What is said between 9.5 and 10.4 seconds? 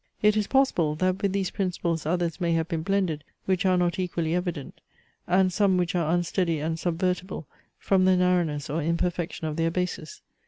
their basis.